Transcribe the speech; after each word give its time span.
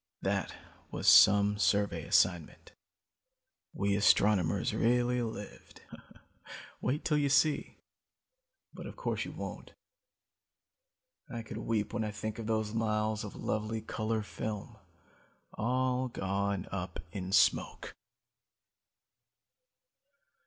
"That 0.23 0.55
was 0.89 1.07
some 1.07 1.59
survey 1.59 2.05
assignment. 2.05 2.71
We 3.71 3.95
astronomers 3.95 4.73
really 4.73 5.21
lived. 5.21 5.83
Wait 6.81 7.05
till 7.05 7.19
you 7.19 7.29
see 7.29 7.77
but 8.73 8.87
of 8.87 8.95
course 8.95 9.25
you 9.25 9.31
won't. 9.31 9.73
I 11.29 11.43
could 11.43 11.59
weep 11.59 11.93
when 11.93 12.03
I 12.03 12.09
think 12.09 12.39
of 12.39 12.47
those 12.47 12.73
miles 12.73 13.23
of 13.23 13.35
lovely 13.35 13.79
color 13.79 14.23
film, 14.23 14.75
all 15.53 16.07
gone 16.07 16.67
up 16.71 16.99
in 17.11 17.31
smoke. 17.31 17.95